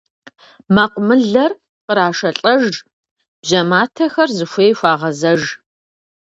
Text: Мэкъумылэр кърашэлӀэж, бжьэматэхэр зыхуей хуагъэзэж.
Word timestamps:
Мэкъумылэр 0.75 1.51
кърашэлӀэж, 1.85 2.73
бжьэматэхэр 3.41 4.29
зыхуей 4.37 4.71
хуагъэзэж. 4.77 5.41